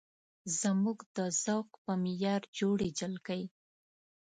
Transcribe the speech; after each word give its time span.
زموږ 0.59 0.99
د 1.15 1.17
ذوق 1.43 1.69
په 1.83 1.93
معیار 2.03 2.41
جوړې 2.57 2.89
جلکۍ 2.99 3.43